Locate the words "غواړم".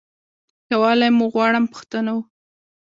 1.33-1.65